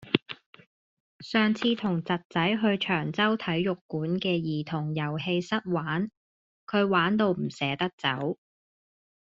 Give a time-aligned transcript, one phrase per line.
[1.19, 6.09] 上次同侄仔去長洲體育館嘅兒童遊戲室玩，
[6.65, 8.39] 佢玩到唔捨得走。